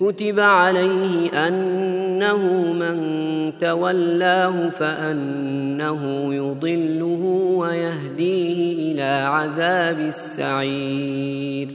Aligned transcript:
كتب 0.00 0.40
عليه 0.40 1.48
أنه 1.48 2.72
من 2.72 2.98
تولاه 3.58 4.70
فأنه 4.70 6.34
يضله 6.34 7.22
ويهديه 7.56 8.92
إلى 8.92 9.26
عذاب 9.26 9.98
السعير. 9.98 11.68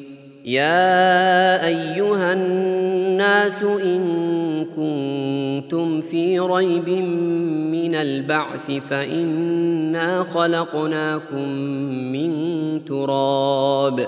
يا 0.46 1.66
أيها 1.66 2.34
الناس 2.34 3.64
إن 3.64 4.02
كنتم 4.66 6.02
في 6.02 6.40
ريب 6.40 6.90
من 7.72 7.96
البعث 7.96 8.72
فإنا 8.72 10.24
خلقناكم 10.24 11.50
من 12.12 12.32
تراب. 12.86 14.08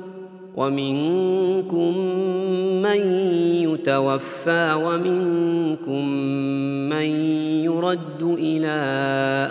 ومنكم 0.55 1.97
من 2.81 3.01
يتوفى 3.63 4.73
ومنكم 4.83 6.05
من 6.89 7.05
يرد 7.65 8.21
إلى 8.21 8.77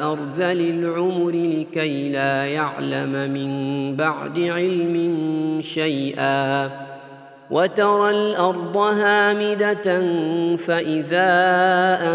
أرذل 0.03 0.61
العمر 0.61 1.31
لكي 1.31 2.09
لا 2.09 2.47
يعلم 2.47 3.33
من 3.33 3.50
بعد 3.97 4.38
علم 4.38 5.59
شيئا 5.61 6.71
وترى 7.50 8.11
الأرض 8.11 8.77
هامدة 8.77 10.06
فإذا 10.56 11.31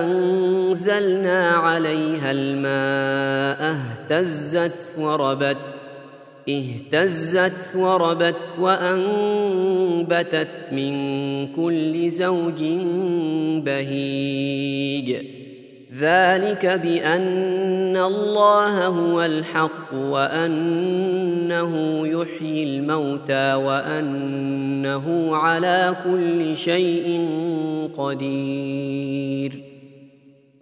أنزلنا 0.02 1.50
عليها 1.50 2.32
الماء 2.32 3.76
اهتزت 3.76 5.00
وربت 5.00 5.75
اهتزت 6.50 7.76
وربت 7.76 8.56
وأنبتت 8.60 10.10
من 10.72 10.94
كل 11.48 12.10
زوج 12.10 12.64
بهيج. 13.66 15.16
ذلك 15.98 16.66
بأن 16.66 17.98
الله 17.98 18.88
هو 18.88 19.22
الحق 19.24 19.94
وأنه 19.94 21.72
يحيي 22.08 22.64
الموتى 22.64 23.54
وأنه 23.54 25.36
على 25.36 25.96
كل 26.04 26.58
شيء 26.58 27.28
قدير. 27.98 29.65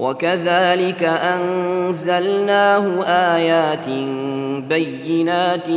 وكذلك 0.00 1.02
أنزلناه 1.02 3.04
آيات 3.04 3.88
بينات 4.68 5.70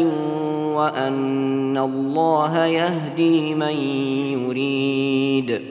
وأن 0.74 1.78
الله 1.78 2.66
يهدي 2.66 3.56
من 3.56 3.76
يريد. 4.48 5.62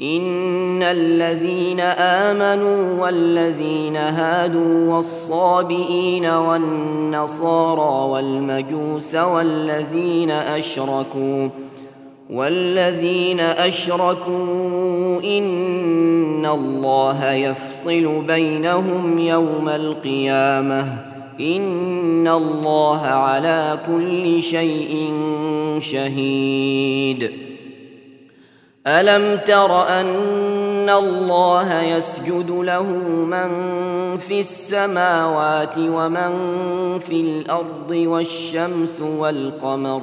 إن 0.00 0.82
الذين 0.82 1.80
آمنوا 1.80 3.02
والذين 3.02 3.96
هادوا 3.96 4.94
والصابئين 4.94 6.26
والنصارى 6.26 8.10
والمجوس 8.10 9.14
والذين 9.14 10.30
أشركوا 10.30 11.48
والذين 12.30 13.40
اشركوا 13.40 15.20
ان 15.22 16.46
الله 16.46 17.32
يفصل 17.32 18.24
بينهم 18.26 19.18
يوم 19.18 19.68
القيامه 19.68 20.86
ان 21.40 22.28
الله 22.28 23.00
على 23.00 23.78
كل 23.86 24.42
شيء 24.42 25.12
شهيد. 25.78 27.32
الم 28.86 29.40
تر 29.44 29.88
ان 30.00 30.90
الله 30.90 31.82
يسجد 31.82 32.50
له 32.50 32.82
من 33.24 33.50
في 34.18 34.40
السماوات 34.40 35.78
ومن 35.78 36.32
في 36.98 37.20
الأرض 37.20 37.90
والشمس 37.90 39.00
والقمر 39.00 40.02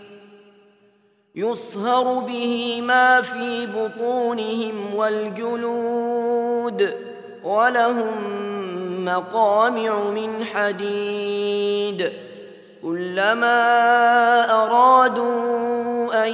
يصهر 1.35 2.19
به 2.19 2.81
ما 2.81 3.21
في 3.21 3.67
بطونهم 3.67 4.95
والجلود 4.95 6.93
ولهم 7.43 9.05
مقامع 9.05 10.09
من 10.09 10.43
حديد. 10.43 12.11
كلما 12.83 13.53
أرادوا 14.63 16.27
أن 16.27 16.33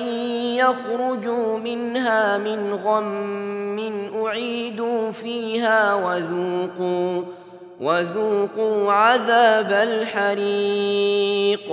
يخرجوا 0.55 1.57
منها 1.57 2.38
من 2.38 2.73
غم 2.73 3.79
أعيدوا 4.25 5.11
فيها 5.11 5.94
وذوقوا 5.94 7.23
وذوقوا 7.81 8.91
عذاب 8.91 9.71
الحريق. 9.71 11.71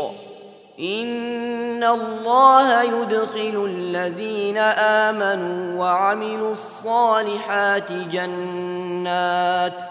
ان 0.80 1.84
الله 1.84 2.82
يدخل 2.82 3.64
الذين 3.70 4.58
امنوا 4.58 5.80
وعملوا 5.80 6.52
الصالحات 6.52 7.92
جنات 7.92 9.82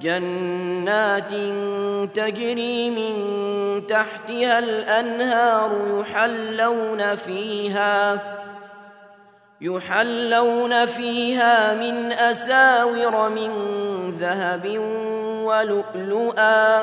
جنات 0.00 1.30
تجري 2.16 2.90
من 2.90 3.16
تحتها 3.86 4.58
الانهار 4.58 6.00
يحلون 6.00 7.14
فيها 7.14 8.20
يحلون 9.60 10.86
فيها 10.86 11.74
من 11.74 12.12
اساور 12.12 13.28
من 13.28 13.50
ذهب 14.18 14.78
ولؤلؤا 15.44 16.82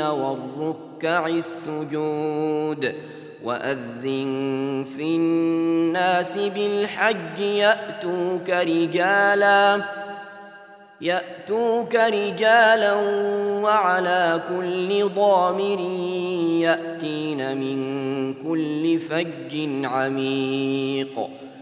والركع 0.00 1.26
السجود 1.26 2.94
واذن 3.44 4.84
في 4.96 5.02
الناس 5.02 6.38
بالحج 6.38 7.38
ياتوك 7.40 8.50
رجالا 8.50 9.84
ياتوك 11.00 11.94
رجالا 11.94 12.92
وعلى 13.62 14.42
كل 14.48 15.08
ضامر 15.14 15.80
ياتين 16.60 17.56
من 17.56 18.34
كل 18.34 18.98
فج 18.98 19.84
عميق 19.84 21.41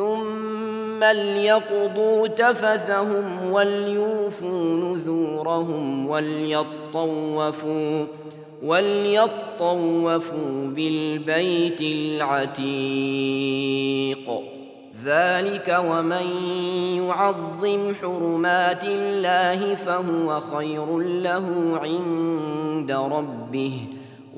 ثم 0.00 1.04
ليقضوا 1.04 2.26
تفثهم 2.26 3.52
وليوفوا 3.52 4.76
نذورهم 4.76 6.08
وليطوفوا 6.08 8.06
وليطوفوا 8.62 10.66
بالبيت 10.66 11.80
العتيق 11.80 12.80
ذلك 15.04 15.78
ومن 15.84 16.26
يعظم 16.96 17.94
حرمات 17.94 18.84
الله 18.84 19.74
فهو 19.74 20.40
خير 20.40 20.98
له 20.98 21.78
عند 21.82 22.92
ربه 22.92 23.99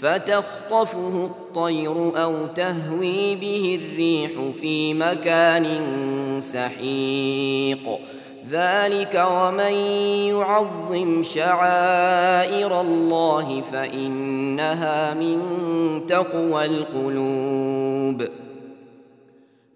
فتخطفه 0.00 1.24
الطير 1.24 2.22
أو 2.22 2.46
تهوي 2.46 3.36
به 3.36 3.80
الريح 3.82 4.30
في 4.60 4.94
مكان 4.94 5.66
سحيق. 6.38 7.98
ذلك 8.50 9.26
ومن 9.30 9.72
يعظم 10.32 11.22
شعائر 11.22 12.80
الله 12.80 13.60
فإنها 13.60 15.14
من 15.14 15.40
تقوى 16.06 16.64
القلوب. 16.64 18.07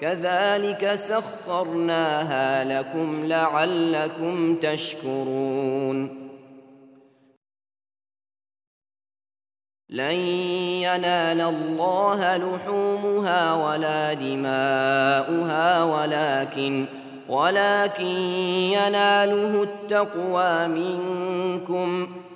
كذلك 0.00 0.94
سخرناها 0.94 2.64
لكم 2.64 3.24
لعلكم 3.26 4.56
تشكرون. 4.56 6.28
لن 9.90 10.16
ينال 10.84 11.40
الله 11.40 12.36
لحومها 12.36 13.54
ولا 13.54 14.12
دماؤها 14.14 15.82
ولكن 15.84 16.86
ولكن 17.28 18.04
يناله 18.72 19.62
التقوى 19.62 20.66
منكم. 20.68 22.08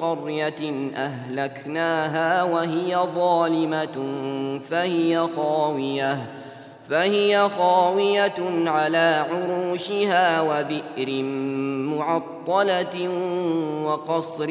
قرية 0.00 0.90
أهلكناها 0.96 2.42
وهي 2.42 2.96
ظالمة 3.14 3.96
فهي 4.70 5.26
خاوية 5.36 6.18
فهي 6.88 7.48
خاوية 7.48 8.34
على 8.66 9.26
عروشها 9.30 10.40
وبئر 10.40 11.22
معطلة 11.98 13.08
وقصر 13.84 14.50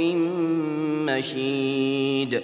مشيد. 1.07 2.43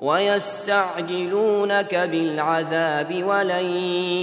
ويستعجلونك 0.00 1.94
بالعذاب 1.94 3.24
ولن 3.24 3.66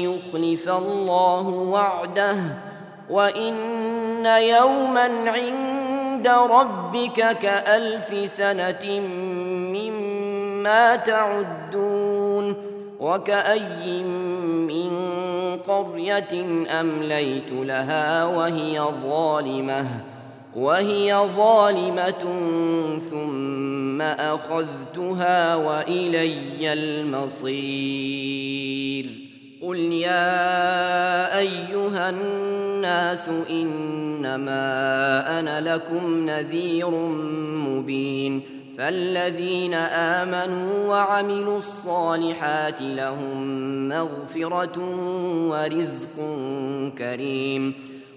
يخلف 0.03 0.69
الله 0.69 1.47
وعده. 1.47 2.35
وإن 3.09 4.25
يوما 4.25 5.31
عند 5.31 6.27
ربك 6.27 7.37
كألف 7.37 8.29
سنة 8.29 8.99
مما 9.73 10.95
تعدون. 10.95 12.55
وكأي 12.99 14.03
من 14.03 14.91
قرية 15.67 16.65
أمليت 16.79 17.51
لها 17.51 18.25
وهي 18.25 18.81
ظالمة. 19.03 20.12
وهي 20.55 21.29
ظالمة 21.35 22.23
ثم 23.09 24.01
أخذتها 24.01 25.55
وإلي 25.55 26.73
المصير. 26.73 28.03
قل 29.61 29.77
يا 29.77 31.37
أيها 31.37 32.09
الناس 32.09 33.29
إنما 33.49 34.59
أنا 35.39 35.75
لكم 35.75 36.29
نذير 36.29 36.89
مبين. 37.69 38.41
فالذين 38.77 39.73
آمنوا 39.73 40.87
وعملوا 40.87 41.57
الصالحات 41.57 42.81
لهم 42.81 43.89
مغفرة 43.89 44.79
ورزق 45.49 46.15
كريم. 46.97 47.92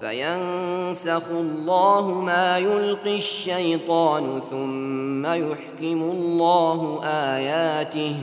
فينسخ 0.00 1.30
الله 1.30 2.10
ما 2.10 2.58
يلقي 2.58 3.16
الشيطان 3.16 4.40
ثم 4.50 5.26
يحكم 5.26 6.02
الله 6.02 7.00
اياته 7.04 8.14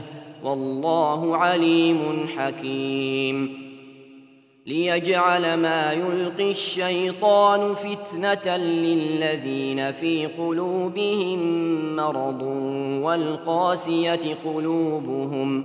والله 0.44 1.36
عليم 1.36 2.28
حكيم. 2.36 3.66
ليجعل 4.66 5.54
ما 5.54 5.92
يلقي 5.92 6.50
الشيطان 6.50 7.74
فتنه 7.74 8.56
للذين 8.56 9.92
في 9.92 10.26
قلوبهم 10.26 11.40
مرض 11.96 12.42
والقاسيه 13.02 14.36
قلوبهم 14.44 15.64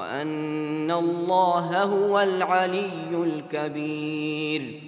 وأن 0.00 0.90
الله 0.90 1.82
هو 1.82 2.20
العلي 2.20 3.10
الكبير. 3.12 4.80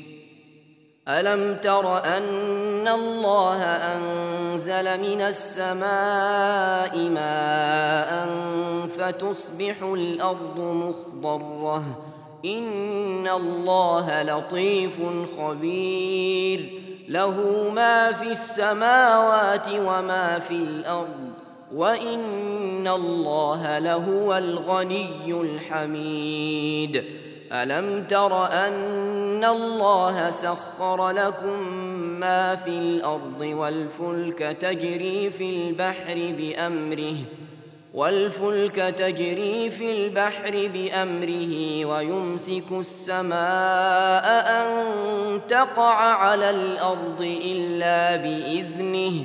ألم 1.09 1.57
تر 1.57 2.05
أن 2.05 2.89
الله 2.89 3.63
أنزل 3.63 5.01
من 5.01 5.21
السماء 5.21 6.99
ماء 6.99 8.27
فتصبح 8.87 9.83
الأرض 9.83 10.59
مخضرة؟ 10.59 11.83
إن 12.45 13.29
الله 13.29 14.23
لطيف 14.23 14.99
خبير. 15.39 16.83
له 17.09 17.69
ما 17.75 18.13
في 18.13 18.31
السماوات 18.31 19.69
وما 19.69 20.39
في 20.39 20.55
الأرض. 20.55 21.42
وإن 21.75 22.89
الله 22.89 23.79
لهو 23.79 24.37
الغني 24.37 25.33
الحميد 25.33 27.05
ألم 27.53 28.05
تر 28.05 28.47
أن 28.47 29.45
الله 29.45 30.31
سخر 30.31 31.11
لكم 31.11 31.63
ما 32.21 32.57
في 32.57 32.71
الأرض 32.71 33.41
والفلك 33.41 34.39
تجري 34.39 35.31
في 35.31 35.51
البحر 35.51 36.35
بأمره 36.39 37.17
والفلك 37.95 38.75
تجري 38.77 39.71
في 39.71 39.93
البحر 39.93 40.71
بأمره 40.75 41.85
ويمسك 41.85 42.73
السماء 42.73 44.27
أن 44.51 44.67
تقع 45.49 45.95
على 45.95 46.51
الأرض 46.51 47.21
إلا 47.21 48.17
بإذنه 48.17 49.25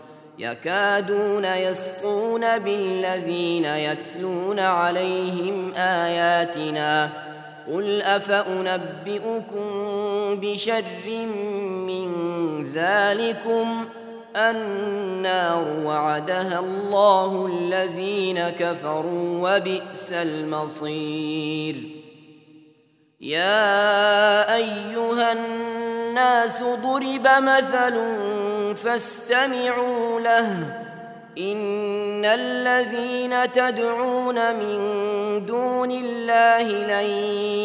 يكادون 0.41 1.45
يسقون 1.45 2.59
بالذين 2.59 3.65
يتلون 3.65 4.59
عليهم 4.59 5.73
آياتنا 5.75 7.09
قل 7.71 8.01
أفأنبئكم 8.01 9.65
بشر 10.41 10.83
من 11.87 12.09
ذلكم؟ 12.63 13.85
النار 14.35 15.65
وعدها 15.85 16.59
الله 16.59 17.45
الذين 17.45 18.49
كفروا 18.49 19.55
وبئس 19.55 20.11
المصير. 20.11 21.75
يا 23.21 24.55
أيها 24.55 25.31
الناس 25.31 26.63
ضرب 26.63 27.27
مثل 27.43 27.93
فاستمعوا 28.73 30.19
له. 30.19 30.47
إن 31.37 32.25
الذين 32.25 33.51
تدعون 33.51 34.55
من 34.55 34.79
دون 35.45 35.91
الله 35.91 36.61
لن 36.61 37.05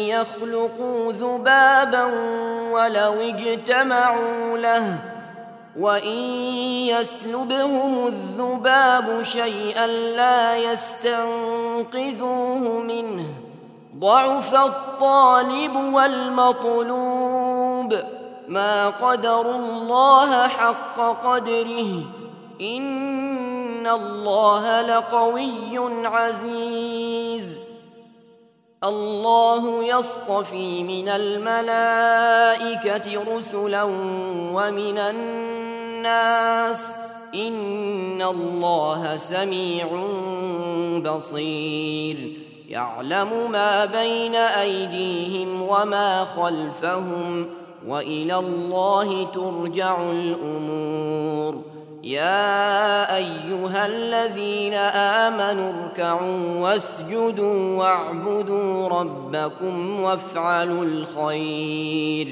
يخلقوا 0.07 1.13
ذبابا 1.13 2.03
ولو 2.71 3.13
اجتمعوا 3.13 4.57
له. 4.57 4.95
وإن 5.79 6.17
يسلبهم 6.87 8.07
الذباب 8.07 9.21
شيئا 9.21 9.87
لا 9.87 10.57
يستنقذوه 10.57 11.99
منه. 12.79 13.25
ضعف 13.99 14.55
الطالب 14.55 15.75
والمطلوب. 15.93 17.95
ما 18.47 18.89
قدروا 18.89 19.55
الله 19.55 20.47
حق 20.47 21.25
قدره. 21.25 22.03
إن 22.61 23.87
الله 23.87 24.81
لقوي 24.81 26.05
عزيز. 26.07 27.61
الله 28.83 29.83
يصطفي 29.83 30.83
من 30.83 31.09
الملائكة 31.09 32.15
رسلا 33.35 33.83
ومن 34.53 34.97
الناس. 34.97 36.95
إن 37.35 38.21
الله 38.21 39.17
سميع 39.17 39.87
بصير. 41.13 42.37
يعلم 42.69 43.51
ما 43.51 43.85
بين 43.85 44.35
أيديهم 44.35 45.61
وما 45.61 46.23
خلفهم. 46.23 47.66
وإلى 47.87 48.35
الله 48.35 49.23
ترجع 49.23 50.11
الأمور. 50.11 51.61
يا 52.03 53.15
أيها 53.15 53.87
الذين 53.87 54.73
آمنوا 54.73 55.73
اركعوا 55.83 56.59
واسجدوا 56.59 57.77
واعبدوا 57.77 58.87
ربكم 58.87 59.99
وافعلوا 59.99 60.85
الخير 60.85 62.27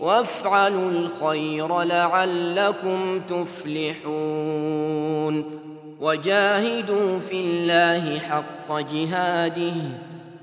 وافعلوا 0.00 0.90
الخير 0.90 1.82
لعلكم 1.82 3.20
تفلحون. 3.20 4.24
وجاهدوا 6.00 7.18
في 7.18 7.40
الله 7.40 8.18
حق 8.18 8.80
جهاده. 8.80 9.74